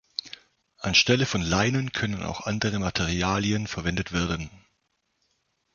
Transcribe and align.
Anstelle 0.79 1.27
von 1.27 1.43
Leinen 1.43 1.91
können 1.91 2.23
auch 2.23 2.47
andere 2.47 2.79
Materialien 2.79 3.67
verwendet 3.67 4.11
werden. 4.11 4.49